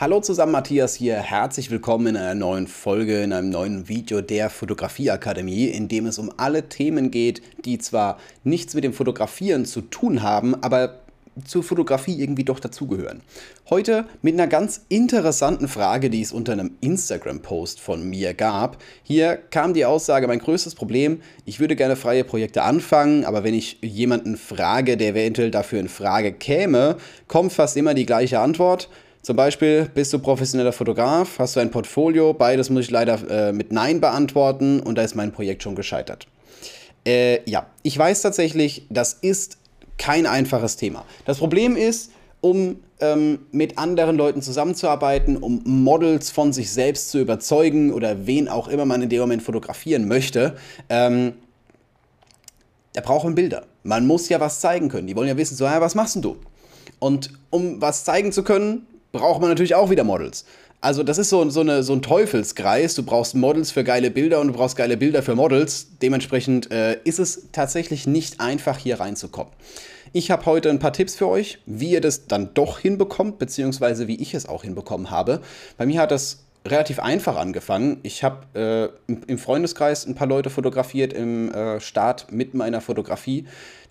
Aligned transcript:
Hallo 0.00 0.18
zusammen, 0.22 0.52
Matthias 0.52 0.94
hier. 0.94 1.16
Herzlich 1.16 1.70
willkommen 1.70 2.06
in 2.06 2.16
einer 2.16 2.34
neuen 2.34 2.68
Folge, 2.68 3.22
in 3.22 3.34
einem 3.34 3.50
neuen 3.50 3.86
Video 3.86 4.22
der 4.22 4.48
Fotografieakademie, 4.48 5.66
in 5.66 5.88
dem 5.88 6.06
es 6.06 6.18
um 6.18 6.32
alle 6.38 6.70
Themen 6.70 7.10
geht, 7.10 7.42
die 7.66 7.76
zwar 7.76 8.18
nichts 8.42 8.72
mit 8.72 8.82
dem 8.82 8.94
Fotografieren 8.94 9.66
zu 9.66 9.82
tun 9.82 10.22
haben, 10.22 10.54
aber 10.62 11.00
zur 11.44 11.62
Fotografie 11.62 12.18
irgendwie 12.18 12.44
doch 12.44 12.60
dazugehören. 12.60 13.20
Heute 13.68 14.06
mit 14.22 14.32
einer 14.32 14.46
ganz 14.46 14.86
interessanten 14.88 15.68
Frage, 15.68 16.08
die 16.08 16.22
es 16.22 16.32
unter 16.32 16.52
einem 16.52 16.78
Instagram-Post 16.80 17.78
von 17.78 18.02
mir 18.08 18.32
gab. 18.32 18.82
Hier 19.02 19.36
kam 19.36 19.74
die 19.74 19.84
Aussage, 19.84 20.26
mein 20.26 20.38
größtes 20.38 20.76
Problem, 20.76 21.20
ich 21.44 21.60
würde 21.60 21.76
gerne 21.76 21.96
freie 21.96 22.24
Projekte 22.24 22.62
anfangen, 22.62 23.26
aber 23.26 23.44
wenn 23.44 23.52
ich 23.52 23.76
jemanden 23.82 24.38
frage, 24.38 24.96
der 24.96 25.10
eventuell 25.10 25.50
dafür 25.50 25.78
in 25.78 25.90
Frage 25.90 26.32
käme, 26.32 26.96
kommt 27.28 27.52
fast 27.52 27.76
immer 27.76 27.92
die 27.92 28.06
gleiche 28.06 28.40
Antwort. 28.40 28.88
Zum 29.22 29.36
Beispiel, 29.36 29.90
bist 29.92 30.12
du 30.14 30.18
professioneller 30.18 30.72
Fotograf? 30.72 31.38
Hast 31.38 31.56
du 31.56 31.60
ein 31.60 31.70
Portfolio? 31.70 32.32
Beides 32.32 32.70
muss 32.70 32.84
ich 32.84 32.90
leider 32.90 33.48
äh, 33.48 33.52
mit 33.52 33.70
Nein 33.70 34.00
beantworten 34.00 34.80
und 34.80 34.96
da 34.96 35.02
ist 35.02 35.14
mein 35.14 35.30
Projekt 35.30 35.62
schon 35.62 35.74
gescheitert. 35.74 36.26
Äh, 37.04 37.48
ja, 37.48 37.66
ich 37.82 37.98
weiß 37.98 38.22
tatsächlich, 38.22 38.86
das 38.88 39.12
ist 39.12 39.58
kein 39.98 40.24
einfaches 40.24 40.76
Thema. 40.76 41.04
Das 41.26 41.36
Problem 41.36 41.76
ist, 41.76 42.12
um 42.40 42.78
ähm, 43.00 43.40
mit 43.52 43.76
anderen 43.76 44.16
Leuten 44.16 44.40
zusammenzuarbeiten, 44.40 45.36
um 45.36 45.62
Models 45.64 46.30
von 46.30 46.54
sich 46.54 46.70
selbst 46.72 47.10
zu 47.10 47.18
überzeugen 47.20 47.92
oder 47.92 48.26
wen 48.26 48.48
auch 48.48 48.68
immer 48.68 48.86
man 48.86 49.02
in 49.02 49.10
dem 49.10 49.20
Moment 49.20 49.42
fotografieren 49.42 50.08
möchte, 50.08 50.56
ähm, 50.88 51.34
da 52.94 53.02
braucht 53.02 53.24
man 53.24 53.34
Bilder. 53.34 53.66
Man 53.82 54.06
muss 54.06 54.30
ja 54.30 54.40
was 54.40 54.60
zeigen 54.60 54.88
können. 54.88 55.06
Die 55.06 55.14
wollen 55.14 55.28
ja 55.28 55.36
wissen, 55.36 55.56
so, 55.56 55.64
ja, 55.64 55.80
was 55.82 55.94
machst 55.94 56.14
denn 56.14 56.22
du? 56.22 56.36
Und 56.98 57.32
um 57.50 57.80
was 57.80 58.04
zeigen 58.04 58.32
zu 58.32 58.42
können, 58.42 58.86
braucht 59.12 59.40
man 59.40 59.50
natürlich 59.50 59.74
auch 59.74 59.90
wieder 59.90 60.04
Models. 60.04 60.44
Also 60.82 61.02
das 61.02 61.18
ist 61.18 61.28
so, 61.28 61.48
so, 61.50 61.60
eine, 61.60 61.82
so 61.82 61.92
ein 61.92 62.00
Teufelskreis. 62.00 62.94
Du 62.94 63.02
brauchst 63.02 63.34
Models 63.34 63.70
für 63.70 63.84
geile 63.84 64.10
Bilder 64.10 64.40
und 64.40 64.48
du 64.48 64.54
brauchst 64.54 64.76
geile 64.76 64.96
Bilder 64.96 65.22
für 65.22 65.34
Models. 65.34 65.88
Dementsprechend 66.00 66.70
äh, 66.70 66.98
ist 67.04 67.18
es 67.18 67.48
tatsächlich 67.52 68.06
nicht 68.06 68.40
einfach, 68.40 68.78
hier 68.78 68.98
reinzukommen. 68.98 69.52
Ich 70.12 70.30
habe 70.30 70.46
heute 70.46 70.70
ein 70.70 70.78
paar 70.78 70.92
Tipps 70.92 71.14
für 71.14 71.28
euch, 71.28 71.58
wie 71.66 71.90
ihr 71.90 72.00
das 72.00 72.26
dann 72.26 72.54
doch 72.54 72.78
hinbekommt, 72.78 73.38
beziehungsweise 73.38 74.08
wie 74.08 74.16
ich 74.16 74.34
es 74.34 74.48
auch 74.48 74.64
hinbekommen 74.64 75.10
habe. 75.10 75.40
Bei 75.76 75.84
mir 75.86 76.00
hat 76.00 76.10
das 76.10 76.44
relativ 76.66 76.98
einfach 76.98 77.36
angefangen. 77.36 77.98
Ich 78.02 78.24
habe 78.24 78.92
äh, 79.08 79.12
im 79.26 79.38
Freundeskreis 79.38 80.06
ein 80.06 80.14
paar 80.14 80.26
Leute 80.26 80.50
fotografiert 80.50 81.12
im 81.12 81.52
äh, 81.52 81.80
Start 81.80 82.32
mit 82.32 82.54
meiner 82.54 82.80
Fotografie. 82.80 83.46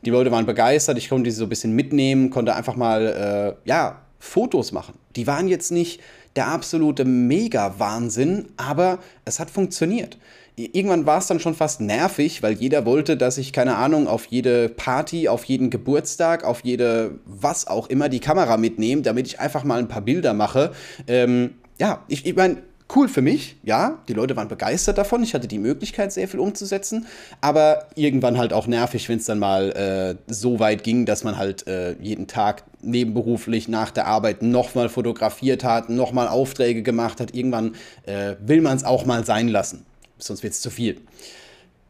Die 0.06 0.10
Leute 0.10 0.32
waren 0.32 0.46
begeistert, 0.46 0.98
ich 0.98 1.10
konnte 1.10 1.30
sie 1.30 1.38
so 1.38 1.46
ein 1.46 1.50
bisschen 1.50 1.74
mitnehmen, 1.74 2.30
konnte 2.30 2.56
einfach 2.56 2.76
mal, 2.76 3.58
äh, 3.66 3.70
ja, 3.70 4.02
Fotos 4.20 4.72
machen. 4.72 4.96
Die 5.16 5.28
waren 5.28 5.48
jetzt 5.48 5.72
nicht 5.72 6.02
der 6.36 6.48
absolute 6.48 7.06
Mega-Wahnsinn, 7.06 8.50
aber 8.58 9.00
es 9.26 9.40
hat 9.40 9.50
funktioniert. 9.50 10.18
Irgendwann 10.56 11.06
war 11.06 11.20
es 11.20 11.28
dann 11.28 11.40
schon 11.40 11.56
fast 11.56 11.80
nervig, 11.80 12.44
weil 12.44 12.54
jeder 12.54 12.86
wollte, 12.86 13.16
dass 13.16 13.38
ich, 13.38 13.54
keine 13.54 13.78
Ahnung, 13.78 14.08
auf 14.08 14.26
jede 14.26 14.68
Party, 14.68 15.30
auf 15.30 15.46
jeden 15.46 15.70
Geburtstag, 15.70 16.44
auf 16.44 16.62
jede 16.66 17.20
was 17.26 17.66
auch 17.66 17.88
immer 17.90 18.10
die 18.10 18.20
Kamera 18.20 18.58
mitnehme, 18.58 19.02
damit 19.02 19.28
ich 19.28 19.40
einfach 19.40 19.64
mal 19.64 19.80
ein 19.80 19.88
paar 19.88 20.02
Bilder 20.02 20.34
mache. 20.34 20.74
Ähm, 21.08 21.56
ja, 21.80 22.04
ich, 22.10 22.26
ich 22.26 22.36
meine, 22.36 22.58
cool 22.96 23.08
für 23.08 23.22
mich, 23.22 23.56
ja, 23.64 24.00
die 24.08 24.14
Leute 24.14 24.36
waren 24.36 24.48
begeistert 24.48 24.98
davon, 24.98 25.24
ich 25.24 25.34
hatte 25.34 25.48
die 25.48 25.60
Möglichkeit, 25.60 26.12
sehr 26.12 26.28
viel 26.28 26.40
umzusetzen, 26.40 27.06
aber 27.40 27.88
irgendwann 27.96 28.38
halt 28.38 28.52
auch 28.52 28.68
nervig, 28.68 29.08
wenn 29.10 29.20
es 29.20 29.26
dann 29.26 29.40
mal 29.40 29.72
äh, 29.72 30.34
so 30.34 30.60
weit 30.60 30.84
ging, 30.84 31.06
dass 31.06 31.24
man 31.24 31.38
halt 31.38 31.68
äh, 31.68 31.96
jeden 32.02 32.28
Tag 32.28 32.64
nebenberuflich 32.82 33.68
nach 33.68 33.92
der 33.92 34.08
Arbeit 34.08 34.42
nochmal 34.42 34.90
fotografiert 34.90 35.64
hat, 35.64 35.90
nochmal 35.90 36.28
Aufträge 36.28 36.84
gemacht 36.84 37.20
hat. 37.20 37.34
Irgendwann 37.34 37.76
äh, 38.06 38.36
will 38.40 38.62
man 38.62 38.78
es 38.78 38.84
auch 38.84 39.06
mal 39.06 39.26
sein 39.26 39.48
lassen, 39.48 39.86
sonst 40.18 40.44
wird 40.44 40.54
es 40.54 40.62
zu 40.62 40.70
viel. 40.70 41.02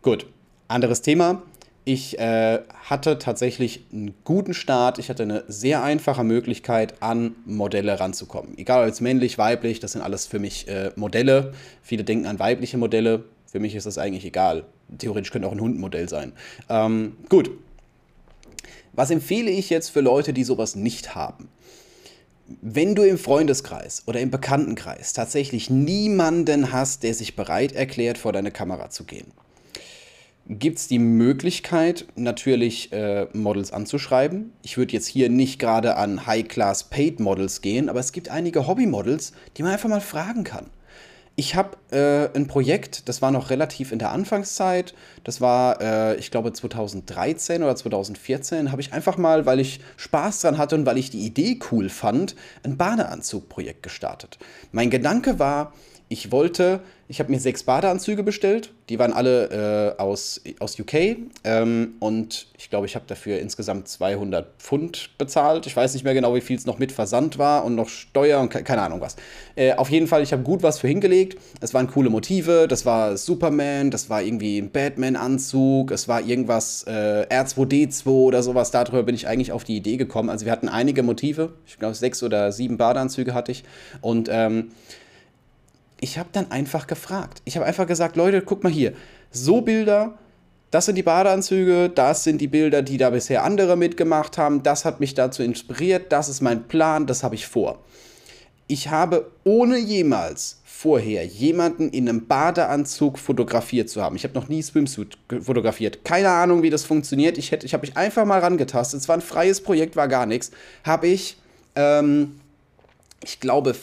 Gut, 0.02 0.26
anderes 0.67 1.02
Thema. 1.02 1.42
Ich 1.86 2.20
äh, 2.20 2.60
hatte 2.83 3.17
tatsächlich 3.17 3.86
einen 3.92 4.14
guten 4.23 4.54
Start. 4.54 5.00
Ich 5.00 5.10
hatte 5.10 5.23
eine 5.23 5.44
sehr 5.48 5.82
einfache 5.82 6.23
Möglichkeit, 6.23 7.02
an 7.02 7.36
Modelle 7.45 8.00
ranzukommen. 8.00 8.58
Egal 8.58 8.82
ob 8.82 8.88
jetzt 8.88 9.02
männlich, 9.02 9.38
weiblich, 9.38 9.80
das 9.80 9.94
sind 9.94 10.02
alles 10.02 10.27
für 10.27 10.38
mich 10.38 10.67
äh, 10.67 10.92
Modelle. 10.95 11.54
Viele 11.82 12.04
denken 12.04 12.27
an 12.27 12.38
weibliche 12.38 12.77
Modelle. 12.77 13.23
Für 13.48 13.60
mich 13.60 13.73
ist 13.73 13.88
das 13.88 13.98
eigentlich 13.98 14.26
egal. 14.26 14.66
Theoretisch 15.00 15.32
könnte 15.32 15.48
auch 15.48 15.52
ein 15.52 15.61
Hundmodell 15.61 16.08
sein. 16.08 16.33
Ähm, 16.70 17.17
gut. 17.27 17.50
Was 18.94 19.12
empfehle 19.12 19.52
ich 19.52 19.70
jetzt 19.70 19.90
für 19.90 20.02
Leute, 20.02 20.34
die 20.34 20.44
sowas 20.44 20.76
nicht 20.76 21.16
haben? 21.16 21.50
wenn 22.62 22.96
du 22.96 23.04
im 23.04 23.18
Freundeskreis 23.18 24.04
oder 24.08 24.20
im 24.20 24.32
Bekanntenkreis 24.32 25.14
tatsächlich 25.14 25.70
niemanden 25.70 26.72
hast, 26.72 27.04
der 27.04 27.14
sich 27.14 27.36
bereit 27.36 27.74
erklärt, 27.74 28.18
vor 28.18 28.34
deine 28.34 28.52
Kamera 28.52 28.90
zu 28.90 29.04
gehen, 29.04 29.28
gibt 30.48 30.80
es 30.80 30.88
die 30.88 31.00
Möglichkeit, 31.00 32.08
natürlich 32.16 32.92
äh, 32.92 33.28
Models 33.34 33.72
anzuschreiben. 33.72 34.52
Ich 34.64 34.78
würde 34.78 34.94
jetzt 34.94 35.06
hier 35.06 35.30
nicht 35.30 35.60
gerade 35.60 35.96
an 35.96 36.26
High-Class 36.26 36.86
Paid 36.86 37.20
Models 37.20 37.62
gehen, 37.62 37.88
aber 37.88 38.00
es 38.00 38.12
gibt 38.12 38.30
einige 38.30 38.66
Hobby-Models, 38.66 39.34
die 39.58 39.64
man 39.64 39.74
einfach 39.74 39.90
mal 39.90 40.02
fragen 40.02 40.44
kann. 40.44 40.66
Ich 41.39 41.55
habe 41.55 41.77
äh, 41.92 42.38
ein 42.38 42.48
Projekt, 42.48 43.08
das 43.08 43.22
war 43.22 43.32
noch 43.32 43.50
relativ 43.50 43.94
in 43.94 44.00
der 44.00 44.11
Anfangszeit, 44.11 44.94
das 45.23 45.39
war, 45.39 45.80
äh, 45.80 46.16
ich 46.17 46.32
glaube, 46.32 46.52
2013 46.52 47.64
oder 47.64 47.77
2014, 47.77 48.73
habe 48.73 48.82
ich 48.82 48.92
einfach 48.92 49.16
mal, 49.16 49.45
weil 49.45 49.61
ich 49.61 49.80
Spaß 49.95 50.42
dran 50.42 50.58
hatte 50.58 50.76
und 50.76 50.86
weil 50.86 50.98
ich 50.98 51.11
die 51.11 51.26
Idee 51.26 51.58
cool 51.72 51.88
fand, 51.88 52.36
ein 52.64 52.76
Badeanzugprojekt 52.76 53.83
gestartet. 53.83 54.38
Mein 54.73 54.89
Gedanke 54.89 55.39
war, 55.39 55.72
ich 56.11 56.31
wollte, 56.31 56.81
ich 57.08 57.20
habe 57.20 57.31
mir 57.31 57.39
sechs 57.39 57.61
Badeanzüge 57.64 58.23
bestellt. 58.23 58.71
Die 58.89 58.97
waren 58.97 59.14
alle 59.14 59.95
äh, 59.95 60.02
aus, 60.02 60.42
aus 60.59 60.80
UK. 60.80 61.17
Ähm, 61.43 61.93
und 61.99 62.47
ich 62.58 62.71
glaube, 62.71 62.87
ich 62.87 62.95
habe 62.95 63.05
dafür 63.08 63.37
insgesamt 63.39 63.87
200 63.87 64.47
Pfund 64.58 65.11
bezahlt. 65.20 65.67
Ich 65.67 65.75
weiß 65.75 65.93
nicht 65.93 66.03
mehr 66.03 66.15
genau, 66.15 66.33
wie 66.33 66.42
viel 66.42 66.58
es 66.58 66.65
noch 66.65 66.80
mit 66.80 66.92
Versand 66.92 67.37
war 67.37 67.64
und 67.64 67.75
noch 67.75 67.89
Steuer 67.89 68.39
und 68.39 68.49
ke 68.49 68.64
keine 68.64 68.81
Ahnung 68.81 69.02
was. 69.02 69.17
Äh, 69.55 69.73
auf 69.73 69.92
jeden 69.92 70.08
Fall, 70.08 70.23
ich 70.23 70.33
habe 70.33 70.42
gut 70.42 70.64
was 70.64 70.80
für 70.80 70.87
hingelegt. 70.87 71.37
Es 71.61 71.75
waren 71.75 71.86
coole 71.86 72.09
Motive. 72.09 72.67
Das 72.67 72.87
war 72.87 73.15
Superman, 73.15 73.91
das 73.91 74.09
war 74.09 74.23
irgendwie 74.23 74.58
ein 74.58 74.71
Batman-Anzug, 74.71 75.91
es 75.91 76.08
war 76.08 76.21
irgendwas 76.21 76.83
äh, 76.87 77.27
R2D2 77.30 78.08
oder 78.08 78.41
sowas. 78.41 78.71
Darüber 78.71 79.03
bin 79.03 79.14
ich 79.14 79.27
eigentlich 79.27 79.52
auf 79.52 79.64
die 79.64 79.77
Idee 79.77 79.97
gekommen. 79.97 80.31
Also 80.31 80.45
wir 80.45 80.52
hatten 80.52 80.70
einige 80.70 81.03
Motive. 81.03 81.53
Ich 81.67 81.77
glaube, 81.77 81.93
sechs 81.93 82.23
oder 82.23 82.52
sieben 82.52 82.77
Badeanzüge 82.77 83.36
hatte 83.36 83.52
ich. 83.52 83.64
Und 84.02 84.27
ähm, 84.31 84.71
ich 86.02 86.17
habe 86.17 86.30
dann 86.32 86.52
einfach 86.52 86.87
gefragt. 86.87 87.42
Ich 87.45 87.55
habe 87.55 87.65
einfach 87.65 87.87
gesagt, 87.87 88.15
Leute, 88.15 88.42
guck 88.42 88.64
mal 88.64 88.71
hier, 88.71 88.93
so 89.32 89.61
Bilder, 89.61 90.17
das 90.71 90.86
sind 90.86 90.95
die 90.95 91.04
Badeanzüge, 91.04 91.89
das 91.89 92.23
sind 92.23 92.39
die 92.39 92.48
Bilder, 92.48 92.82
die 92.82 92.98
da 92.98 93.10
bisher 93.10 93.43
andere 93.43 93.76
mitgemacht 93.76 94.38
haben, 94.38 94.64
das 94.64 94.86
hat 94.86 94.99
mich 94.99 95.14
dazu 95.14 95.43
inspiriert, 95.43 96.11
das 96.11 96.30
ist 96.30 96.42
mein 96.42 96.67
Plan, 96.67 97.08
das 97.08 97.23
habe 97.23 97.36
ich 97.36 97.48
vor. 97.48 97.80
Ich 98.67 98.89
habe 98.89 99.32
ohne 99.43 99.77
jemals 99.77 100.61
vorher 100.64 101.26
jemanden 101.26 101.89
in 101.89 102.08
einem 102.08 102.27
Badeanzug 102.27 103.20
fotografiert 103.20 103.89
zu 103.89 104.02
haben. 104.02 104.15
Ich 104.15 104.23
habe 104.23 104.36
noch 104.36 104.48
nie 104.48 104.61
Swimsuit 104.61 105.17
fotografiert. 105.42 106.05
Keine 106.05 106.30
Ahnung, 106.30 106.64
wie 106.64 106.70
das 106.70 106.86
funktioniert. 106.86 107.38
Ich, 107.38 107.52
ich 107.52 107.73
habe 107.73 107.86
mich 107.86 107.98
einfach 107.98 108.23
mal 108.23 108.39
rangetastet. 108.39 109.02
Es 109.02 109.09
war 109.09 109.17
ein 109.17 109.21
freies 109.21 109.59
Projekt, 109.59 109.98
war 109.98 110.08
gar 110.08 110.26
nichts. 110.26 110.52
Habe 110.86 111.08
ich, 111.08 111.36
ähm, 111.76 112.39
ich 113.23 113.42
glaube, 113.42 113.76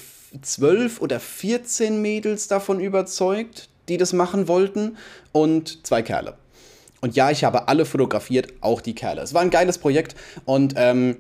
zwölf 0.43 1.01
oder 1.01 1.21
14 1.21 2.01
Mädels 2.01 2.49
davon 2.49 2.81
überzeugt, 2.81 3.69
die 3.89 3.97
das 3.97 4.13
machen 4.13 4.49
wollten 4.49 4.97
und 5.33 5.87
zwei 5.87 6.03
Kerle. 6.03 6.37
Und 7.01 7.15
ja, 7.15 7.31
ich 7.31 7.45
habe 7.45 7.69
alle 7.69 7.85
fotografiert, 7.85 8.53
auch 8.61 8.81
die 8.81 8.95
Kerle. 8.95 9.23
Es 9.23 9.35
war 9.35 9.43
ein 9.43 9.51
geiles 9.51 9.79
Projekt 9.79 10.17
und 10.45 10.75
ähm, 10.77 11.17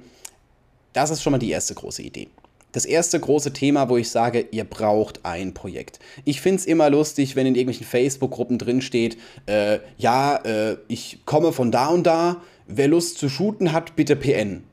das 0.93 1.10
ist 1.10 1.22
schon 1.22 1.32
mal 1.32 1.38
die 1.38 1.50
erste 1.50 1.75
große 1.75 2.03
Idee. 2.03 2.28
Das 2.72 2.84
erste 2.84 3.19
große 3.19 3.53
Thema, 3.53 3.88
wo 3.88 3.97
ich 3.97 4.10
sage, 4.10 4.48
ihr 4.51 4.65
braucht 4.65 5.24
ein 5.24 5.54
Projekt. 5.54 5.98
Ich 6.24 6.41
finde 6.41 6.60
es 6.60 6.66
immer 6.66 6.91
lustig, 6.91 7.36
wenn 7.36 7.47
in 7.47 7.54
irgendwelchen 7.54 7.86
Facebook-Gruppen 7.86 8.59
drin 8.59 8.83
steht, 8.83 9.16
äh, 9.47 9.78
ja, 9.97 10.36
äh, 10.45 10.77
ich 10.89 11.21
komme 11.24 11.53
von 11.53 11.71
da 11.71 11.89
und 11.89 12.07
da, 12.07 12.42
wer 12.66 12.89
Lust 12.89 13.19
zu 13.19 13.28
shooten 13.28 13.72
hat, 13.72 13.97
bitte 13.97 14.16
PN. 14.16 14.65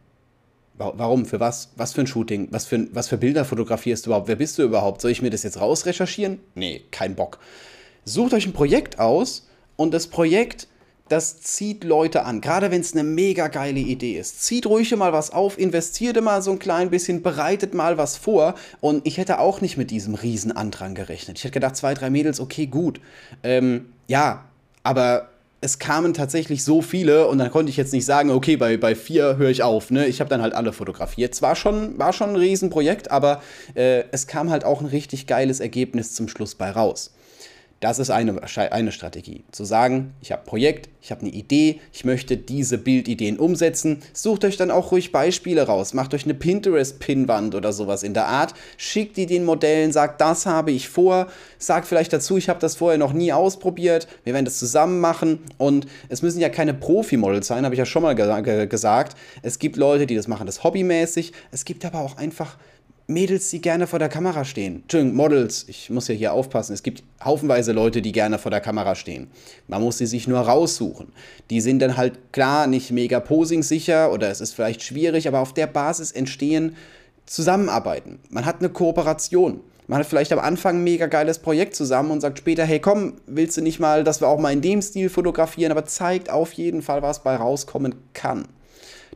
Warum? 0.76 1.26
Für 1.26 1.40
was? 1.40 1.70
Was 1.76 1.94
für 1.94 2.02
ein 2.02 2.08
Shooting? 2.08 2.48
Was 2.52 2.66
für, 2.66 2.88
was 2.94 3.08
für 3.08 3.18
Bilder 3.18 3.46
fotografierst 3.46 4.06
du 4.06 4.10
überhaupt? 4.10 4.28
Wer 4.28 4.36
bist 4.36 4.58
du 4.58 4.64
überhaupt? 4.64 5.02
Soll 5.02 5.12
ich 5.12 5.22
mir 5.22 5.30
das 5.30 5.44
jetzt 5.44 5.62
rausrecherchieren? 5.62 6.40
Nee, 6.56 6.82
kein 6.90 7.16
Bock. 7.16 7.40
Sucht 8.06 8.34
euch 8.34 8.48
ein 8.48 8.54
Projekt 8.54 9.00
aus 9.00 9.48
und 9.76 9.94
das 9.94 10.08
Projekt, 10.08 10.68
das 11.10 11.42
zieht 11.42 11.84
Leute 11.84 12.26
an. 12.26 12.42
Gerade 12.42 12.72
wenn 12.72 12.82
es 12.82 12.94
eine 12.94 13.04
mega 13.04 13.50
geile 13.50 13.80
Idee 13.80 14.18
ist. 14.18 14.44
Zieht 14.44 14.66
ruhig 14.66 14.96
mal 14.96 15.14
was 15.14 15.32
auf, 15.32 15.60
investiert 15.60 16.20
mal 16.22 16.42
so 16.42 16.52
ein 16.52 16.60
klein 16.60 16.90
bisschen, 16.90 17.22
bereitet 17.22 17.74
mal 17.76 17.98
was 17.98 18.18
vor. 18.18 18.56
Und 18.82 19.06
ich 19.06 19.18
hätte 19.18 19.40
auch 19.40 19.62
nicht 19.62 19.78
mit 19.78 19.92
diesem 19.92 20.16
Riesenandrang 20.16 20.96
gerechnet. 20.96 21.38
Ich 21.38 21.44
hätte 21.44 21.54
gedacht, 21.54 21.76
zwei, 21.76 21.94
drei 21.94 22.10
Mädels, 22.10 22.40
okay, 22.40 22.66
gut. 22.66 23.00
Ähm, 23.44 23.94
ja, 24.08 24.46
aber 24.82 25.30
es 25.64 25.80
kamen 25.80 26.14
tatsächlich 26.14 26.64
so 26.64 26.82
viele 26.82 27.28
und 27.28 27.38
dann 27.38 27.50
konnte 27.50 27.70
ich 27.70 27.78
jetzt 27.78 27.94
nicht 27.94 28.06
sagen, 28.06 28.30
okay, 28.32 28.58
bei, 28.58 28.76
bei 28.76 28.96
vier 28.96 29.38
höre 29.38 29.50
ich 29.50 29.64
auf. 29.64 29.92
Ne? 29.92 30.08
Ich 30.08 30.20
habe 30.20 30.30
dann 30.30 30.42
halt 30.42 30.54
alle 30.54 30.74
fotografiert. 30.74 31.34
Es 31.34 31.42
war 31.42 31.56
schon, 31.56 31.98
war 31.98 32.12
schon 32.12 32.32
ein 32.32 32.36
Riesenprojekt, 32.36 33.12
aber 33.12 33.42
äh, 33.74 34.04
es 34.12 34.28
kam 34.28 34.50
halt 34.50 34.66
auch 34.66 34.82
ein 34.82 34.88
richtig 34.88 35.26
geiles 35.26 35.62
Ergebnis 35.62 36.14
zum 36.14 36.28
Schluss 36.28 36.56
bei 36.56 36.70
raus. 36.70 37.14
Das 37.84 38.00
ist 38.00 38.12
eine, 38.12 38.40
eine 38.72 38.94
Strategie. 38.94 39.44
Zu 39.52 39.66
sagen, 39.66 40.14
ich 40.22 40.32
habe 40.32 40.44
ein 40.44 40.46
Projekt, 40.46 40.88
ich 41.02 41.12
habe 41.12 41.20
eine 41.20 41.32
Idee, 41.32 41.82
ich 41.92 42.06
möchte 42.06 42.38
diese 42.38 42.78
Bildideen 42.78 43.38
umsetzen. 43.38 44.02
Sucht 44.14 44.46
euch 44.46 44.56
dann 44.56 44.72
auch 44.72 44.94
ruhig 44.94 45.12
Beispiele 45.12 45.64
raus. 45.64 45.94
Macht 45.94 46.14
euch 46.14 46.24
eine 46.24 46.34
Pinterest-Pinwand 46.34 47.56
oder 47.56 47.74
sowas 47.74 48.04
in 48.04 48.14
der 48.14 48.28
Art. 48.28 48.54
Schickt 48.78 49.18
die 49.18 49.26
den 49.26 49.44
Modellen, 49.44 49.92
sagt, 49.92 50.22
das 50.22 50.46
habe 50.46 50.72
ich 50.72 50.88
vor. 50.88 51.28
Sagt 51.58 51.86
vielleicht 51.86 52.14
dazu, 52.14 52.38
ich 52.38 52.48
habe 52.48 52.62
das 52.62 52.78
vorher 52.78 52.98
noch 52.98 53.12
nie 53.12 53.34
ausprobiert. 53.34 54.08
Wir 54.24 54.34
werden 54.34 54.46
das 54.46 54.60
zusammen 54.60 55.02
machen. 55.02 55.40
Und 55.58 55.86
es 56.08 56.22
müssen 56.22 56.40
ja 56.40 56.48
keine 56.48 56.74
Profi-Models 56.74 57.48
sein, 57.48 57.66
habe 57.66 57.76
ich 57.76 57.80
ja 57.80 57.86
schon 57.86 58.04
mal 58.04 58.14
gesagt. 58.16 59.18
Es 59.42 59.60
gibt 59.60 59.76
Leute, 59.76 60.08
die 60.08 60.16
das 60.16 60.30
machen, 60.30 60.46
das 60.46 60.64
hobbymäßig. 60.64 61.34
Es 61.52 61.66
gibt 61.66 61.84
aber 61.84 62.00
auch 62.00 62.16
einfach 62.16 62.56
Mädels, 63.08 63.50
die 63.50 63.62
gerne 63.62 63.86
vor 63.86 64.00
der 64.00 64.08
Kamera 64.08 64.46
stehen. 64.46 64.84
Entschuldigung, 64.84 65.16
Models, 65.18 65.66
ich 65.68 65.90
muss 65.90 66.08
ja 66.08 66.16
hier 66.16 66.32
aufpassen. 66.32 66.74
Es 66.74 66.84
gibt 66.84 67.04
haufenweise 67.24 67.74
Leute, 67.74 68.02
die 68.02 68.14
gerne 68.14 68.40
vor 68.40 68.50
der 68.50 68.62
Kamera 68.62 68.96
stehen. 68.96 69.28
Man 69.68 69.82
muss 69.82 69.98
sie 69.98 70.06
sich 70.06 70.28
nur 70.28 70.40
raussuchen. 70.40 71.12
Die 71.50 71.60
sind 71.60 71.80
dann 71.80 71.98
halt 71.98 72.32
klar 72.32 72.66
nicht 72.66 72.92
mega 72.92 73.20
posing-sicher 73.20 74.12
oder 74.12 74.30
es 74.30 74.40
ist 74.40 74.54
vielleicht 74.54 74.84
schwierig, 74.84 75.28
aber 75.28 75.40
auf 75.40 75.54
der 75.54 75.68
Basis 75.68 76.12
entstehen 76.12 76.78
Zusammenarbeiten. 77.26 78.20
Man 78.30 78.46
hat 78.46 78.60
eine 78.60 78.70
Kooperation. 78.70 79.60
Man 79.88 80.00
hat 80.00 80.08
vielleicht 80.08 80.32
am 80.32 80.40
Anfang 80.40 80.78
ein 80.78 80.84
mega 80.84 81.08
geiles 81.08 81.40
Projekt 81.40 81.76
zusammen 81.76 82.12
und 82.12 82.22
sagt 82.22 82.40
später, 82.40 82.64
hey 82.64 82.80
komm, 82.80 83.16
willst 83.28 83.58
du 83.58 83.62
nicht 83.62 83.82
mal, 83.82 84.06
dass 84.06 84.22
wir 84.22 84.30
auch 84.30 84.40
mal 84.40 84.54
in 84.54 84.62
dem 84.62 84.82
Stil 84.82 85.10
fotografieren, 85.10 85.74
aber 85.74 85.84
zeigt 85.86 86.30
auf 86.30 86.54
jeden 86.54 86.82
Fall, 86.82 87.02
was 87.02 87.22
bei 87.22 87.36
rauskommen 87.36 87.96
kann. 88.14 88.48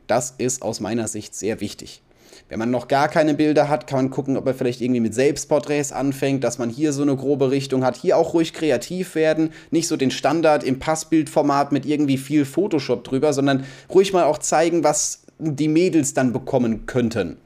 Das 0.07 0.33
ist 0.37 0.61
aus 0.61 0.81
meiner 0.81 1.07
Sicht 1.07 1.35
sehr 1.35 1.61
wichtig. 1.61 2.01
Wenn 2.49 2.59
man 2.59 2.71
noch 2.71 2.87
gar 2.87 3.09
keine 3.09 3.33
Bilder 3.33 3.67
hat, 3.67 3.87
kann 3.87 3.97
man 3.97 4.09
gucken, 4.09 4.37
ob 4.37 4.47
er 4.47 4.53
vielleicht 4.53 4.79
irgendwie 4.79 5.01
mit 5.01 5.13
Selbstporträts 5.13 5.91
anfängt, 5.91 6.43
dass 6.43 6.57
man 6.57 6.69
hier 6.69 6.93
so 6.93 7.01
eine 7.01 7.15
grobe 7.15 7.51
Richtung 7.51 7.83
hat. 7.83 7.97
Hier 7.97 8.17
auch 8.17 8.33
ruhig 8.33 8.53
kreativ 8.53 9.15
werden, 9.15 9.51
nicht 9.69 9.87
so 9.87 9.97
den 9.97 10.11
Standard 10.11 10.63
im 10.63 10.79
Passbildformat 10.79 11.73
mit 11.73 11.85
irgendwie 11.85 12.17
viel 12.17 12.45
Photoshop 12.45 13.03
drüber, 13.03 13.33
sondern 13.33 13.65
ruhig 13.89 14.13
mal 14.13 14.23
auch 14.23 14.37
zeigen, 14.37 14.83
was 14.83 15.23
die 15.39 15.67
Mädels 15.67 16.13
dann 16.13 16.31
bekommen 16.31 16.85
könnten. 16.85 17.37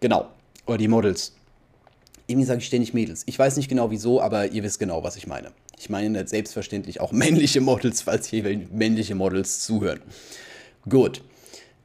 Genau. 0.00 0.26
Oder 0.66 0.78
die 0.78 0.88
Models. 0.88 1.32
Irgendwie 2.26 2.46
sage 2.46 2.58
ich 2.60 2.66
ständig 2.66 2.94
Mädels. 2.94 3.24
Ich 3.26 3.38
weiß 3.38 3.56
nicht 3.56 3.68
genau 3.68 3.90
wieso, 3.90 4.20
aber 4.20 4.48
ihr 4.48 4.62
wisst 4.62 4.78
genau, 4.78 5.04
was 5.04 5.16
ich 5.16 5.26
meine. 5.26 5.52
Ich 5.78 5.90
meine 5.90 6.26
selbstverständlich 6.26 7.00
auch 7.00 7.12
männliche 7.12 7.60
Models, 7.60 8.02
falls 8.02 8.26
hier 8.26 8.42
männliche 8.72 9.14
Models 9.14 9.60
zuhören. 9.60 10.00
Gut. 10.88 11.22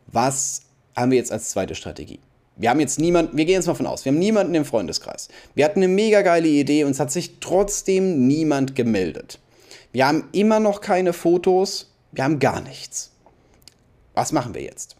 Was 0.07 0.63
haben 0.95 1.11
wir 1.11 1.17
jetzt 1.17 1.31
als 1.31 1.49
zweite 1.49 1.75
Strategie? 1.75 2.19
Wir 2.57 2.69
haben 2.69 2.79
jetzt 2.79 2.99
niemanden, 2.99 3.37
wir 3.37 3.45
gehen 3.45 3.55
jetzt 3.55 3.67
mal 3.67 3.73
von 3.73 3.87
aus, 3.87 4.05
wir 4.05 4.11
haben 4.11 4.19
niemanden 4.19 4.53
im 4.55 4.65
Freundeskreis. 4.65 5.29
Wir 5.55 5.65
hatten 5.65 5.79
eine 5.79 5.87
mega 5.87 6.21
geile 6.21 6.47
Idee 6.47 6.83
und 6.83 6.91
es 6.91 6.99
hat 6.99 7.11
sich 7.11 7.39
trotzdem 7.39 8.27
niemand 8.27 8.75
gemeldet. 8.75 9.39
Wir 9.91 10.07
haben 10.07 10.25
immer 10.31 10.59
noch 10.59 10.81
keine 10.81 11.13
Fotos, 11.13 11.91
wir 12.11 12.23
haben 12.23 12.39
gar 12.39 12.61
nichts. 12.61 13.11
Was 14.13 14.31
machen 14.31 14.53
wir 14.53 14.61
jetzt? 14.61 14.95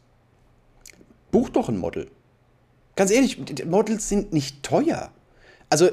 Buch 1.32 1.50
doch 1.50 1.70
ein 1.70 1.78
Model. 1.78 2.10
Ganz 2.96 3.12
ehrlich, 3.12 3.38
Models 3.66 4.10
sind 4.10 4.34
nicht 4.34 4.64
teuer. 4.64 5.12
Also, 5.70 5.90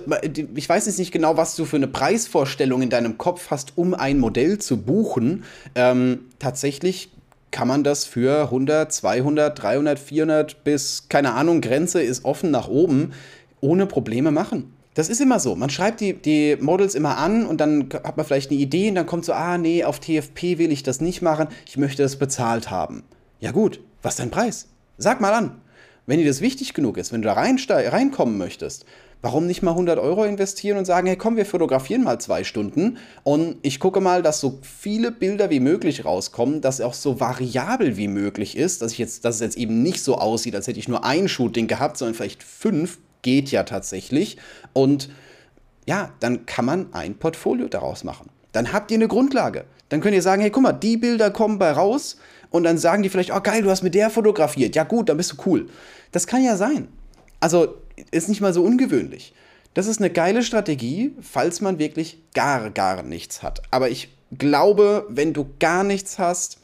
ich 0.57 0.69
weiß 0.69 0.87
jetzt 0.87 0.99
nicht 0.99 1.13
genau, 1.13 1.37
was 1.37 1.55
du 1.55 1.65
für 1.65 1.77
eine 1.77 1.87
Preisvorstellung 1.87 2.83
in 2.83 2.91
deinem 2.91 3.17
Kopf 3.17 3.51
hast, 3.51 3.79
um 3.79 3.95
ein 3.95 4.19
Modell 4.19 4.59
zu 4.59 4.83
buchen. 4.83 5.45
Ähm, 5.77 6.27
tatsächlich 6.41 7.13
kann 7.51 7.69
man 7.69 7.85
das 7.85 8.05
für 8.05 8.45
100, 8.45 8.93
200, 8.93 9.63
300, 9.63 9.99
400 9.99 10.65
bis, 10.65 11.09
keine 11.09 11.35
Ahnung, 11.35 11.61
Grenze 11.61 12.03
ist 12.03 12.25
offen 12.25 12.51
nach 12.51 12.69
oben, 12.69 13.13
ohne 13.61 13.87
Probleme 13.87 14.31
machen. 14.31 14.73
Das 14.95 15.09
ist 15.09 15.21
immer 15.21 15.39
so. 15.39 15.55
Man 15.55 15.71
schreibt 15.71 16.01
die, 16.01 16.13
die 16.15 16.57
Models 16.61 16.95
immer 16.95 17.19
an 17.19 17.47
und 17.47 17.61
dann 17.61 17.89
hat 17.93 18.17
man 18.17 18.27
vielleicht 18.27 18.51
eine 18.51 18.59
Idee 18.59 18.89
und 18.89 18.97
dann 18.97 19.07
kommt 19.07 19.25
so, 19.25 19.33
ah 19.33 19.57
nee, 19.57 19.85
auf 19.85 20.01
TFP 20.01 20.59
will 20.59 20.73
ich 20.73 20.83
das 20.83 21.01
nicht 21.01 21.23
machen, 21.23 21.49
ich 21.67 21.77
möchte 21.77 22.03
das 22.03 22.17
bezahlt 22.17 22.71
haben. 22.71 23.05
Ja 23.39 23.53
gut, 23.53 23.81
was 24.03 24.15
ist 24.15 24.21
dein 24.21 24.31
Preis? 24.31 24.67
Sag 24.97 25.21
mal 25.21 25.33
an. 25.33 25.61
Wenn 26.07 26.19
dir 26.19 26.27
das 26.27 26.41
wichtig 26.41 26.75
genug 26.75 26.97
ist, 26.97 27.13
wenn 27.13 27.23
du 27.23 27.29
da 27.29 27.35
reinkommen 27.35 28.39
möchtest, 28.39 28.87
warum 29.23 29.47
nicht 29.47 29.63
mal 29.63 29.73
100 29.73 29.99
Euro 29.99 30.25
investieren 30.25 30.79
und 30.79 30.85
sagen, 30.85 31.07
hey 31.07 31.17
komm, 31.17 31.37
wir 31.37 31.47
fotografieren 31.47 32.05
mal 32.05 32.21
zwei 32.21 32.45
Stunden 32.45 32.99
und 33.25 33.57
ich 33.63 33.81
gucke 33.81 34.01
mal, 34.01 34.23
dass 34.23 34.41
so 34.41 34.59
viele 34.63 35.11
Bilder 35.11 35.51
wie 35.51 35.61
möglich 35.61 36.05
rauskommen, 36.05 36.61
dass 36.61 36.77
es 36.77 36.81
auch 36.81 36.95
so 36.95 37.21
variabel 37.21 37.97
wie 37.97 38.09
möglich 38.09 38.57
ist, 38.57 38.83
dass, 38.83 38.93
ich 38.93 38.99
jetzt, 38.99 39.25
dass 39.25 39.37
es 39.37 39.41
jetzt 39.41 39.57
eben 39.57 39.83
nicht 39.83 40.03
so 40.03 40.19
aussieht, 40.19 40.55
als 40.55 40.67
hätte 40.67 40.79
ich 40.79 40.89
nur 40.89 41.05
ein 41.05 41.29
Shooting 41.29 41.67
gehabt, 41.67 41.97
sondern 41.97 42.15
vielleicht 42.15 42.43
fünf, 42.43 42.99
geht 43.23 43.51
ja 43.51 43.65
tatsächlich. 43.65 44.39
Und 44.73 45.11
ja, 45.87 46.11
dann 46.21 46.47
kann 46.47 46.65
man 46.65 46.93
ein 46.93 47.17
Portfolio 47.17 47.69
daraus 47.69 48.05
machen. 48.05 48.31
Dann 48.53 48.73
habt 48.73 48.91
ihr 48.91 48.97
eine 48.97 49.09
Grundlage. 49.09 49.65
Dann 49.89 50.01
könnt 50.01 50.15
ihr 50.15 50.23
sagen, 50.23 50.43
hey, 50.43 50.51
guck 50.51 50.63
mal, 50.63 50.73
die 50.73 50.97
Bilder 50.97 51.31
kommen 51.31 51.59
bei 51.59 51.73
raus 51.73 52.19
und 52.51 52.65
dann 52.65 52.79
sagen 52.79 53.03
die 53.03 53.09
vielleicht, 53.09 53.35
oh 53.35 53.41
geil, 53.41 53.63
du 53.63 53.71
hast 53.71 53.83
mit 53.83 53.95
der 53.95 54.11
fotografiert. 54.11 54.77
Ja 54.77 54.85
gut, 54.85 55.09
dann 55.09 55.17
bist 55.17 55.33
du 55.33 55.37
cool. 55.47 55.69
Das 56.13 56.27
kann 56.27 56.45
ja 56.45 56.57
sein. 56.57 56.89
Also 57.41 57.77
ist 58.11 58.29
nicht 58.29 58.41
mal 58.41 58.53
so 58.53 58.63
ungewöhnlich. 58.63 59.35
Das 59.75 59.87
ist 59.87 60.01
eine 60.01 60.11
geile 60.11 60.43
Strategie, 60.43 61.13
falls 61.21 61.61
man 61.61 61.79
wirklich 61.79 62.19
gar, 62.35 62.71
gar 62.71 63.03
nichts 63.03 63.43
hat. 63.43 63.63
Aber 63.71 63.91
ich 63.91 64.09
glaube, 64.37 65.07
wenn 65.09 65.33
du 65.33 65.49
gar 65.59 65.85
nichts 65.85 66.19
hast, 66.19 66.59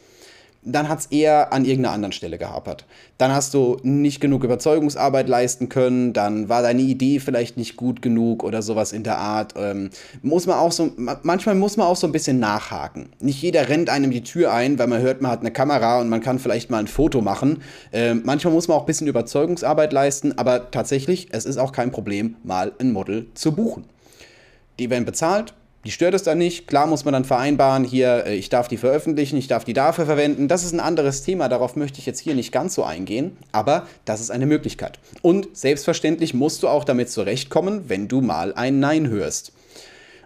dann 0.65 0.89
hat 0.89 1.01
es 1.01 1.07
eher 1.07 1.53
an 1.53 1.65
irgendeiner 1.65 1.95
anderen 1.95 2.13
Stelle 2.13 2.39
gehapert. 2.39 2.87
Dann 3.19 3.33
hast 3.33 3.55
du 3.55 3.79
nicht 3.83 4.21
genug 4.21 4.45
Überzeugungsarbeit 4.45 5.29
leisten 5.29 5.69
können, 5.69 6.13
dann 6.13 6.49
war 6.49 6.63
deine 6.63 6.83
Idee 6.83 7.21
vielleicht 7.21 7.57
nicht 7.57 7.77
gut 7.77 8.03
genug 8.03 8.43
oder 8.43 8.63
sowas 8.63 8.93
in 8.93 9.03
der 9.03 9.19
Art. 9.19 9.55
Ähm, 9.57 9.91
muss 10.23 10.47
man 10.47 10.57
auch 10.57 10.73
so, 10.73 10.93
manchmal 10.97 11.55
muss 11.55 11.77
man 11.77 11.87
auch 11.87 11.97
so 11.97 12.07
ein 12.07 12.13
bisschen 12.13 12.39
nachhaken. 12.39 13.11
Nicht 13.21 13.43
jeder 13.43 13.69
rennt 13.69 13.91
einem 13.91 14.11
die 14.11 14.23
Tür 14.23 14.53
ein, 14.53 14.79
weil 14.79 14.87
man 14.87 15.03
hört, 15.03 15.21
man 15.21 15.31
hat 15.31 15.41
eine 15.41 15.51
Kamera 15.51 16.01
und 16.01 16.09
man 16.09 16.21
kann 16.21 16.39
vielleicht 16.39 16.71
mal 16.71 16.79
ein 16.79 16.89
Foto 16.89 17.21
machen. 17.21 17.63
Ähm, 17.93 18.23
manchmal 18.25 18.53
muss 18.53 18.69
man 18.69 18.79
auch 18.79 18.83
ein 18.83 18.87
bisschen 18.87 19.07
Überzeugungsarbeit 19.07 19.93
leisten, 19.93 20.39
aber 20.39 20.71
tatsächlich, 20.71 21.29
es 21.33 21.45
ist 21.45 21.59
auch 21.59 21.73
kein 21.73 21.91
Problem, 21.91 22.37
mal 22.43 22.73
ein 22.79 22.93
Model 22.93 23.27
zu 23.35 23.53
buchen. 23.53 23.85
Die 24.79 24.91
werden 24.91 25.05
bezahlt, 25.05 25.55
die 25.85 25.91
stört 25.91 26.15
es 26.15 26.23
dann 26.23 26.39
nicht. 26.39 26.67
Klar 26.67 26.87
muss 26.87 27.05
man 27.05 27.13
dann 27.13 27.25
vereinbaren, 27.25 27.85
hier, 27.85 28.27
äh, 28.27 28.35
ich 28.35 28.49
darf 28.49 28.69
die 28.69 28.77
veröffentlichen, 28.77 29.37
ich 29.37 29.49
darf 29.49 29.65
die 29.65 29.73
dafür 29.73 30.07
verwenden. 30.07 30.49
Das 30.49 30.65
ist 30.65 30.73
ein 30.73 30.81
anderes 30.81 31.23
Thema, 31.23 31.49
darauf 31.49 31.77
möchte 31.77 31.99
ich 31.99 32.07
jetzt 32.07 32.21
hier 32.21 32.35
nicht 32.35 32.53
ganz 32.53 32.75
so 32.75 32.85
eingehen, 32.85 33.37
aber 33.53 33.87
das 34.05 34.21
ist 34.21 34.31
eine 34.31 34.47
Möglichkeit. 34.47 34.99
Und 35.23 35.57
selbstverständlich 35.57 36.35
musst 36.35 36.63
du 36.63 36.69
auch 36.69 36.85
damit 36.85 37.11
zurechtkommen, 37.11 37.89
wenn 37.89 38.09
du 38.09 38.21
mal 38.21 38.55
ein 38.55 38.81
Nein 38.81 39.09
hörst. 39.09 39.53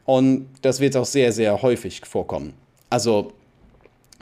Und 0.04 0.48
das 0.62 0.80
wird 0.80 0.96
auch 0.96 1.04
sehr, 1.04 1.32
sehr 1.32 1.60
häufig 1.62 2.02
vorkommen. 2.06 2.54
Also 2.88 3.32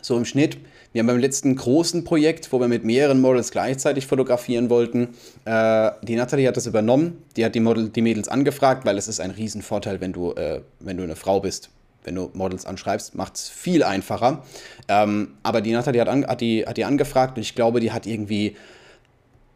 so 0.02 0.16
im 0.16 0.24
Schnitt 0.24 0.58
wir 0.96 1.00
haben 1.00 1.08
beim 1.08 1.18
letzten 1.18 1.54
großen 1.54 2.04
Projekt, 2.04 2.54
wo 2.54 2.58
wir 2.58 2.68
mit 2.68 2.82
mehreren 2.82 3.20
Models 3.20 3.50
gleichzeitig 3.50 4.06
fotografieren 4.06 4.70
wollten, 4.70 5.08
äh, 5.44 5.90
die 6.00 6.16
Natalie 6.16 6.48
hat 6.48 6.56
das 6.56 6.64
übernommen. 6.64 7.22
Die 7.36 7.44
hat 7.44 7.54
die, 7.54 7.60
Model, 7.60 7.90
die 7.90 8.00
Mädels 8.00 8.28
angefragt, 8.28 8.86
weil 8.86 8.96
es 8.96 9.06
ist 9.06 9.20
ein 9.20 9.30
Riesenvorteil, 9.30 10.00
wenn 10.00 10.14
du, 10.14 10.32
äh, 10.32 10.62
wenn 10.80 10.96
du 10.96 11.02
eine 11.02 11.14
Frau 11.14 11.40
bist. 11.40 11.68
Wenn 12.02 12.14
du 12.14 12.30
Models 12.32 12.64
anschreibst, 12.64 13.14
macht 13.14 13.36
es 13.36 13.50
viel 13.50 13.82
einfacher. 13.82 14.42
Ähm, 14.88 15.34
aber 15.42 15.60
die 15.60 15.72
Natalie 15.72 16.00
hat, 16.00 16.08
an, 16.08 16.26
hat, 16.26 16.40
die, 16.40 16.64
hat 16.66 16.78
die 16.78 16.86
angefragt 16.86 17.36
und 17.36 17.42
ich 17.42 17.54
glaube, 17.54 17.80
die 17.80 17.92
hat 17.92 18.06
irgendwie 18.06 18.56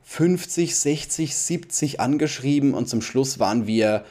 50, 0.02 0.76
60, 0.76 1.34
70 1.34 2.00
angeschrieben 2.00 2.74
und 2.74 2.86
zum 2.86 3.00
Schluss 3.00 3.38
waren 3.38 3.66
wir 3.66 4.04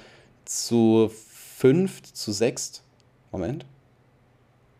zu 0.45 1.11
fünf, 1.31 2.01
zu 2.11 2.31
sechst. 2.31 2.81
Moment. 3.31 3.67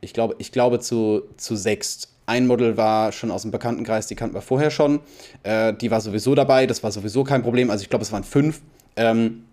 Ich 0.01 0.13
glaube, 0.13 0.35
ich 0.39 0.51
glaube 0.51 0.79
zu, 0.79 1.21
zu 1.37 1.55
sechst 1.55 2.09
ein 2.29 2.45
Model 2.45 2.77
war 2.77 3.11
schon 3.11 3.31
aus 3.31 3.41
dem 3.41 3.51
Bekanntenkreis, 3.51 4.05
die 4.05 4.15
kannten 4.15 4.35
wir 4.35 4.41
vorher 4.41 4.69
schon. 4.69 4.99
Äh, 5.41 5.73
die 5.73 5.89
war 5.89 5.99
sowieso 5.99 6.35
dabei, 6.35 6.67
das 6.67 6.83
war 6.83 6.91
sowieso 6.91 7.23
kein 7.23 7.41
Problem. 7.41 7.71
Also 7.71 7.81
ich 7.81 7.89
glaube, 7.89 8.03
es 8.03 8.11
waren 8.11 8.23
fünf. 8.23 8.61
Ähm, 8.95 9.45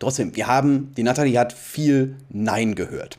trotzdem, 0.00 0.34
wir 0.34 0.48
haben, 0.48 0.92
die 0.96 1.04
Natalie 1.04 1.38
hat 1.38 1.52
viel 1.52 2.16
Nein 2.28 2.74
gehört. 2.74 3.18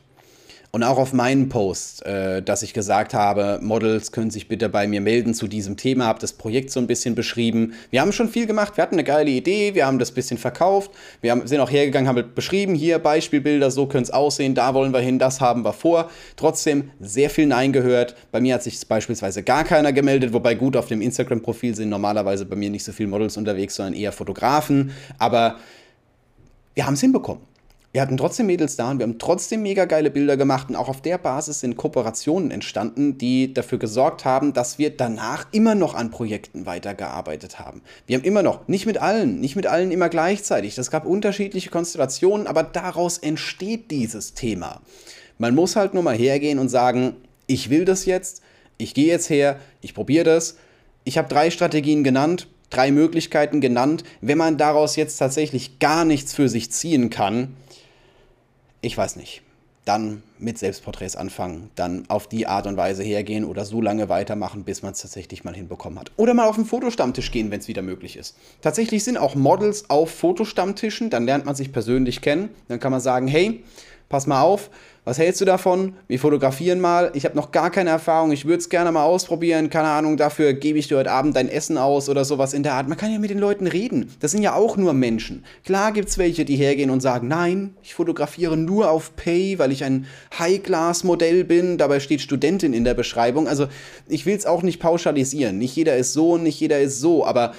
Und 0.76 0.82
auch 0.82 0.98
auf 0.98 1.14
meinen 1.14 1.48
Post, 1.48 2.04
äh, 2.04 2.42
dass 2.42 2.62
ich 2.62 2.74
gesagt 2.74 3.14
habe, 3.14 3.60
Models 3.62 4.12
können 4.12 4.30
sich 4.30 4.46
bitte 4.46 4.68
bei 4.68 4.86
mir 4.86 5.00
melden 5.00 5.32
zu 5.32 5.48
diesem 5.48 5.78
Thema, 5.78 6.04
habe 6.04 6.18
das 6.18 6.34
Projekt 6.34 6.70
so 6.70 6.78
ein 6.78 6.86
bisschen 6.86 7.14
beschrieben. 7.14 7.72
Wir 7.88 8.02
haben 8.02 8.12
schon 8.12 8.28
viel 8.28 8.44
gemacht, 8.44 8.76
wir 8.76 8.82
hatten 8.82 8.96
eine 8.96 9.04
geile 9.04 9.30
Idee, 9.30 9.74
wir 9.74 9.86
haben 9.86 9.98
das 9.98 10.10
bisschen 10.10 10.36
verkauft, 10.36 10.90
wir 11.22 11.30
haben, 11.30 11.46
sind 11.46 11.60
auch 11.60 11.70
hergegangen, 11.70 12.06
haben 12.06 12.22
beschrieben, 12.34 12.74
hier 12.74 12.98
Beispielbilder, 12.98 13.70
so 13.70 13.86
können 13.86 14.02
es 14.02 14.10
aussehen, 14.10 14.54
da 14.54 14.74
wollen 14.74 14.92
wir 14.92 15.00
hin, 15.00 15.18
das 15.18 15.40
haben 15.40 15.64
wir 15.64 15.72
vor. 15.72 16.10
Trotzdem 16.36 16.90
sehr 17.00 17.30
viel 17.30 17.46
Nein 17.46 17.72
gehört. 17.72 18.14
Bei 18.30 18.42
mir 18.42 18.52
hat 18.52 18.62
sich 18.62 18.78
beispielsweise 18.86 19.42
gar 19.42 19.64
keiner 19.64 19.94
gemeldet, 19.94 20.34
wobei 20.34 20.56
gut 20.56 20.76
auf 20.76 20.88
dem 20.88 21.00
Instagram-Profil 21.00 21.74
sind 21.74 21.88
normalerweise 21.88 22.44
bei 22.44 22.54
mir 22.54 22.68
nicht 22.68 22.84
so 22.84 22.92
viele 22.92 23.08
Models 23.08 23.38
unterwegs, 23.38 23.76
sondern 23.76 23.94
eher 23.94 24.12
Fotografen. 24.12 24.90
Aber 25.16 25.56
wir 26.74 26.84
haben 26.84 26.92
es 26.92 27.00
hinbekommen 27.00 27.55
Wir 27.96 28.02
hatten 28.02 28.18
trotzdem 28.18 28.44
Mädels 28.44 28.76
da 28.76 28.90
und 28.90 28.98
wir 28.98 29.04
haben 29.04 29.18
trotzdem 29.18 29.62
mega 29.62 29.86
geile 29.86 30.10
Bilder 30.10 30.36
gemacht 30.36 30.68
und 30.68 30.76
auch 30.76 30.90
auf 30.90 31.00
der 31.00 31.16
Basis 31.16 31.60
sind 31.60 31.78
Kooperationen 31.78 32.50
entstanden, 32.50 33.16
die 33.16 33.54
dafür 33.54 33.78
gesorgt 33.78 34.26
haben, 34.26 34.52
dass 34.52 34.76
wir 34.76 34.94
danach 34.94 35.46
immer 35.52 35.74
noch 35.74 35.94
an 35.94 36.10
Projekten 36.10 36.66
weitergearbeitet 36.66 37.58
haben. 37.58 37.80
Wir 38.06 38.18
haben 38.18 38.24
immer 38.24 38.42
noch, 38.42 38.68
nicht 38.68 38.84
mit 38.84 38.98
allen, 38.98 39.40
nicht 39.40 39.56
mit 39.56 39.66
allen 39.66 39.92
immer 39.92 40.10
gleichzeitig. 40.10 40.74
Das 40.74 40.90
gab 40.90 41.06
unterschiedliche 41.06 41.70
Konstellationen, 41.70 42.46
aber 42.46 42.64
daraus 42.64 43.16
entsteht 43.16 43.90
dieses 43.90 44.34
Thema. 44.34 44.82
Man 45.38 45.54
muss 45.54 45.74
halt 45.74 45.94
nur 45.94 46.02
mal 46.02 46.18
hergehen 46.18 46.58
und 46.58 46.68
sagen, 46.68 47.16
ich 47.46 47.70
will 47.70 47.86
das 47.86 48.04
jetzt, 48.04 48.42
ich 48.76 48.92
gehe 48.92 49.06
jetzt 49.06 49.30
her, 49.30 49.58
ich 49.80 49.94
probiere 49.94 50.24
das. 50.24 50.58
Ich 51.04 51.16
habe 51.16 51.28
drei 51.28 51.48
Strategien 51.48 52.04
genannt, 52.04 52.46
drei 52.68 52.90
Möglichkeiten 52.90 53.62
genannt. 53.62 54.04
Wenn 54.20 54.36
man 54.36 54.58
daraus 54.58 54.96
jetzt 54.96 55.16
tatsächlich 55.16 55.78
gar 55.78 56.04
nichts 56.04 56.34
für 56.34 56.50
sich 56.50 56.70
ziehen 56.70 57.08
kann, 57.08 57.56
ich 58.80 58.96
weiß 58.96 59.16
nicht. 59.16 59.42
Dann 59.84 60.24
mit 60.38 60.58
Selbstporträts 60.58 61.14
anfangen, 61.14 61.70
dann 61.76 62.06
auf 62.08 62.28
die 62.28 62.48
Art 62.48 62.66
und 62.66 62.76
Weise 62.76 63.04
hergehen 63.04 63.44
oder 63.44 63.64
so 63.64 63.80
lange 63.80 64.08
weitermachen, 64.08 64.64
bis 64.64 64.82
man 64.82 64.92
es 64.92 65.00
tatsächlich 65.00 65.44
mal 65.44 65.54
hinbekommen 65.54 65.96
hat. 66.00 66.10
Oder 66.16 66.34
mal 66.34 66.48
auf 66.48 66.56
den 66.56 66.64
Fotostammtisch 66.64 67.30
gehen, 67.30 67.52
wenn 67.52 67.60
es 67.60 67.68
wieder 67.68 67.82
möglich 67.82 68.16
ist. 68.16 68.36
Tatsächlich 68.62 69.04
sind 69.04 69.16
auch 69.16 69.36
Models 69.36 69.88
auf 69.88 70.10
Fotostammtischen, 70.10 71.08
dann 71.08 71.24
lernt 71.24 71.44
man 71.44 71.54
sich 71.54 71.72
persönlich 71.72 72.20
kennen. 72.20 72.48
Dann 72.66 72.80
kann 72.80 72.90
man 72.90 73.00
sagen, 73.00 73.28
hey, 73.28 73.62
pass 74.08 74.26
mal 74.26 74.42
auf, 74.42 74.70
was 75.06 75.18
hältst 75.18 75.40
du 75.40 75.44
davon? 75.44 75.94
Wir 76.08 76.18
fotografieren 76.18 76.80
mal. 76.80 77.12
Ich 77.14 77.24
habe 77.24 77.36
noch 77.36 77.52
gar 77.52 77.70
keine 77.70 77.90
Erfahrung. 77.90 78.32
Ich 78.32 78.44
würde 78.44 78.58
es 78.58 78.68
gerne 78.68 78.90
mal 78.90 79.04
ausprobieren. 79.04 79.70
Keine 79.70 79.86
Ahnung, 79.86 80.16
dafür 80.16 80.52
gebe 80.52 80.80
ich 80.80 80.88
dir 80.88 80.98
heute 80.98 81.12
Abend 81.12 81.36
dein 81.36 81.48
Essen 81.48 81.78
aus 81.78 82.08
oder 82.08 82.24
sowas 82.24 82.52
in 82.52 82.64
der 82.64 82.74
Art. 82.74 82.88
Man 82.88 82.98
kann 82.98 83.12
ja 83.12 83.20
mit 83.20 83.30
den 83.30 83.38
Leuten 83.38 83.68
reden. 83.68 84.12
Das 84.18 84.32
sind 84.32 84.42
ja 84.42 84.54
auch 84.54 84.76
nur 84.76 84.94
Menschen. 84.94 85.44
Klar 85.64 85.92
gibt 85.92 86.08
es 86.08 86.18
welche, 86.18 86.44
die 86.44 86.56
hergehen 86.56 86.90
und 86.90 87.02
sagen, 87.02 87.28
nein, 87.28 87.76
ich 87.84 87.94
fotografiere 87.94 88.56
nur 88.56 88.90
auf 88.90 89.14
Pay, 89.14 89.60
weil 89.60 89.70
ich 89.70 89.84
ein 89.84 90.06
High-Class-Modell 90.36 91.44
bin. 91.44 91.78
Dabei 91.78 92.00
steht 92.00 92.20
Studentin 92.20 92.72
in 92.72 92.82
der 92.82 92.94
Beschreibung. 92.94 93.46
Also 93.46 93.68
ich 94.08 94.26
will 94.26 94.34
es 94.34 94.44
auch 94.44 94.64
nicht 94.64 94.80
pauschalisieren. 94.80 95.56
Nicht 95.56 95.76
jeder 95.76 95.96
ist 95.96 96.14
so 96.14 96.32
und 96.32 96.42
nicht 96.42 96.58
jeder 96.58 96.80
ist 96.80 96.98
so. 96.98 97.24
Aber 97.24 97.52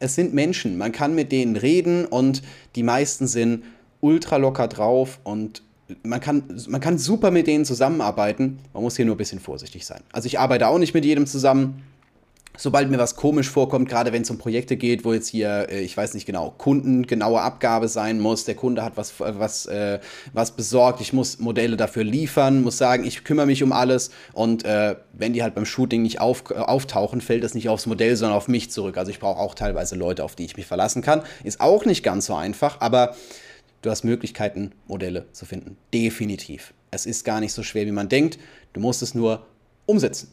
es 0.00 0.16
sind 0.16 0.34
Menschen. 0.34 0.76
Man 0.76 0.92
kann 0.92 1.14
mit 1.14 1.32
denen 1.32 1.56
reden 1.56 2.04
und 2.04 2.42
die 2.76 2.82
meisten 2.82 3.26
sind 3.26 3.64
ultra 4.00 4.36
locker 4.36 4.68
drauf 4.68 5.18
und 5.24 5.62
man 6.02 6.20
kann, 6.20 6.44
man 6.68 6.80
kann 6.80 6.98
super 6.98 7.30
mit 7.30 7.46
denen 7.46 7.64
zusammenarbeiten. 7.64 8.58
Man 8.72 8.82
muss 8.82 8.96
hier 8.96 9.04
nur 9.04 9.14
ein 9.14 9.18
bisschen 9.18 9.40
vorsichtig 9.40 9.86
sein. 9.86 10.02
Also 10.12 10.26
ich 10.26 10.38
arbeite 10.38 10.68
auch 10.68 10.78
nicht 10.78 10.94
mit 10.94 11.04
jedem 11.04 11.26
zusammen. 11.26 11.82
Sobald 12.56 12.90
mir 12.90 12.98
was 12.98 13.16
komisch 13.16 13.48
vorkommt, 13.48 13.88
gerade 13.88 14.12
wenn 14.12 14.22
es 14.22 14.28
um 14.28 14.36
Projekte 14.36 14.76
geht, 14.76 15.04
wo 15.04 15.14
jetzt 15.14 15.28
hier, 15.28 15.68
äh, 15.70 15.80
ich 15.80 15.96
weiß 15.96 16.12
nicht 16.14 16.26
genau, 16.26 16.52
Kunden 16.58 17.06
genaue 17.06 17.40
Abgabe 17.40 17.88
sein 17.88 18.20
muss, 18.20 18.44
der 18.44 18.54
Kunde 18.54 18.84
hat 18.84 18.96
was, 18.96 19.14
was, 19.18 19.66
äh, 19.66 20.00
was 20.34 20.50
besorgt, 20.50 21.00
ich 21.00 21.12
muss 21.12 21.38
Modelle 21.38 21.76
dafür 21.76 22.04
liefern, 22.04 22.62
muss 22.62 22.76
sagen, 22.76 23.04
ich 23.04 23.24
kümmere 23.24 23.46
mich 23.46 23.62
um 23.62 23.72
alles 23.72 24.10
und 24.34 24.64
äh, 24.64 24.96
wenn 25.12 25.32
die 25.32 25.42
halt 25.42 25.54
beim 25.54 25.64
Shooting 25.64 26.02
nicht 26.02 26.20
auf, 26.20 26.50
auftauchen, 26.50 27.22
fällt 27.22 27.44
das 27.44 27.54
nicht 27.54 27.68
aufs 27.68 27.86
Modell, 27.86 28.16
sondern 28.16 28.36
auf 28.36 28.48
mich 28.48 28.70
zurück. 28.70 28.98
Also 28.98 29.10
ich 29.10 29.20
brauche 29.20 29.38
auch 29.38 29.54
teilweise 29.54 29.94
Leute, 29.94 30.24
auf 30.24 30.34
die 30.34 30.44
ich 30.44 30.56
mich 30.56 30.66
verlassen 30.66 31.02
kann. 31.02 31.22
Ist 31.44 31.60
auch 31.60 31.86
nicht 31.86 32.02
ganz 32.02 32.26
so 32.26 32.34
einfach, 32.34 32.80
aber 32.80 33.14
Du 33.82 33.90
hast 33.90 34.04
Möglichkeiten, 34.04 34.72
Modelle 34.88 35.26
zu 35.32 35.46
finden. 35.46 35.76
Definitiv. 35.94 36.74
Es 36.90 37.06
ist 37.06 37.24
gar 37.24 37.40
nicht 37.40 37.52
so 37.52 37.62
schwer, 37.62 37.86
wie 37.86 37.92
man 37.92 38.08
denkt. 38.08 38.38
Du 38.72 38.80
musst 38.80 39.02
es 39.02 39.14
nur 39.14 39.46
umsetzen. 39.86 40.32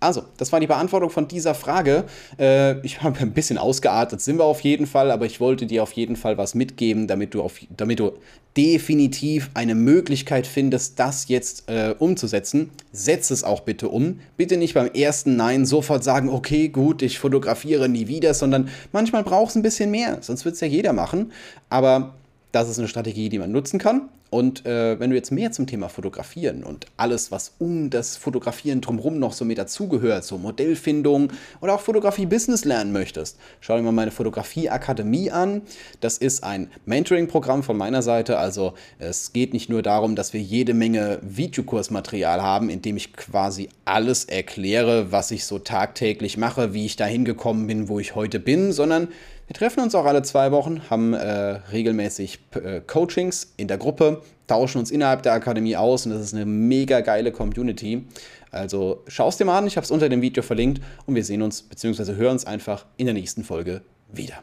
Also, 0.00 0.24
das 0.36 0.52
war 0.52 0.60
die 0.60 0.66
Beantwortung 0.66 1.08
von 1.08 1.28
dieser 1.28 1.54
Frage. 1.54 2.04
Äh, 2.38 2.78
ich 2.84 3.00
habe 3.02 3.18
ein 3.20 3.32
bisschen 3.32 3.56
ausgeartet, 3.56 4.20
sind 4.20 4.38
wir 4.38 4.44
auf 4.44 4.60
jeden 4.60 4.86
Fall, 4.86 5.10
aber 5.10 5.24
ich 5.24 5.40
wollte 5.40 5.64
dir 5.64 5.82
auf 5.82 5.92
jeden 5.92 6.16
Fall 6.16 6.36
was 6.36 6.54
mitgeben, 6.54 7.06
damit 7.06 7.32
du, 7.32 7.42
auf, 7.42 7.58
damit 7.74 8.00
du 8.00 8.12
definitiv 8.54 9.50
eine 9.54 9.74
Möglichkeit 9.74 10.46
findest, 10.46 10.98
das 10.98 11.28
jetzt 11.28 11.70
äh, 11.70 11.94
umzusetzen. 11.98 12.70
Setz 12.92 13.30
es 13.30 13.44
auch 13.44 13.60
bitte 13.60 13.88
um. 13.88 14.20
Bitte 14.36 14.58
nicht 14.58 14.74
beim 14.74 14.88
ersten 14.88 15.36
Nein 15.36 15.64
sofort 15.64 16.04
sagen, 16.04 16.28
okay, 16.28 16.68
gut, 16.68 17.00
ich 17.00 17.18
fotografiere 17.18 17.88
nie 17.88 18.06
wieder, 18.06 18.34
sondern 18.34 18.68
manchmal 18.92 19.24
braucht 19.24 19.50
es 19.50 19.56
ein 19.56 19.62
bisschen 19.62 19.90
mehr, 19.90 20.18
sonst 20.20 20.44
wird 20.44 20.56
es 20.56 20.60
ja 20.60 20.66
jeder 20.66 20.92
machen. 20.92 21.32
Aber 21.70 22.14
das 22.54 22.68
ist 22.68 22.78
eine 22.78 22.86
Strategie, 22.86 23.28
die 23.28 23.38
man 23.38 23.50
nutzen 23.50 23.80
kann. 23.80 24.08
Und 24.30 24.66
äh, 24.66 24.98
wenn 24.98 25.10
du 25.10 25.16
jetzt 25.16 25.30
mehr 25.30 25.52
zum 25.52 25.68
Thema 25.68 25.88
Fotografieren 25.88 26.64
und 26.64 26.86
alles, 26.96 27.30
was 27.30 27.54
um 27.60 27.88
das 27.88 28.16
Fotografieren 28.16 28.80
drumherum 28.80 29.20
noch 29.20 29.32
so 29.32 29.44
mit 29.44 29.58
dazugehört, 29.58 30.24
so 30.24 30.38
Modellfindung 30.38 31.32
oder 31.60 31.74
auch 31.74 31.80
Fotografie-Business 31.80 32.64
lernen 32.64 32.90
möchtest, 32.90 33.38
schau 33.60 33.76
dir 33.76 33.82
mal 33.82 33.92
meine 33.92 34.10
Fotografie-Akademie 34.10 35.30
an. 35.30 35.62
Das 36.00 36.18
ist 36.18 36.42
ein 36.42 36.68
Mentoring-Programm 36.84 37.62
von 37.62 37.76
meiner 37.76 38.02
Seite. 38.02 38.38
Also 38.38 38.74
es 38.98 39.32
geht 39.32 39.52
nicht 39.52 39.68
nur 39.68 39.82
darum, 39.82 40.16
dass 40.16 40.32
wir 40.32 40.40
jede 40.40 40.74
Menge 40.74 41.20
Videokursmaterial 41.22 42.42
haben, 42.42 42.70
in 42.70 42.82
dem 42.82 42.96
ich 42.96 43.12
quasi 43.12 43.68
alles 43.84 44.24
erkläre, 44.24 45.12
was 45.12 45.30
ich 45.30 45.44
so 45.44 45.60
tagtäglich 45.60 46.38
mache, 46.38 46.74
wie 46.74 46.86
ich 46.86 46.96
da 46.96 47.04
hingekommen 47.04 47.68
bin, 47.68 47.88
wo 47.88 48.00
ich 48.00 48.16
heute 48.16 48.40
bin, 48.40 48.72
sondern 48.72 49.08
wir 49.46 49.54
treffen 49.54 49.80
uns 49.80 49.94
auch 49.94 50.04
alle 50.04 50.22
zwei 50.22 50.52
Wochen, 50.52 50.82
haben 50.88 51.12
äh, 51.14 51.60
regelmäßig 51.72 52.40
äh, 52.54 52.80
Coachings 52.80 53.52
in 53.56 53.68
der 53.68 53.78
Gruppe, 53.78 54.22
tauschen 54.46 54.78
uns 54.78 54.90
innerhalb 54.90 55.22
der 55.22 55.32
Akademie 55.32 55.76
aus 55.76 56.06
und 56.06 56.12
das 56.12 56.22
ist 56.22 56.34
eine 56.34 56.46
mega 56.46 57.00
geile 57.00 57.32
Community. 57.32 58.06
Also 58.50 59.02
schau 59.08 59.28
es 59.28 59.36
dir 59.36 59.44
mal 59.44 59.58
an, 59.58 59.66
ich 59.66 59.76
habe 59.76 59.84
es 59.84 59.90
unter 59.90 60.08
dem 60.08 60.22
Video 60.22 60.42
verlinkt 60.42 60.80
und 61.06 61.14
wir 61.14 61.24
sehen 61.24 61.42
uns 61.42 61.62
bzw. 61.62 62.14
hören 62.14 62.32
uns 62.32 62.46
einfach 62.46 62.86
in 62.96 63.06
der 63.06 63.14
nächsten 63.14 63.44
Folge 63.44 63.82
wieder. 64.12 64.42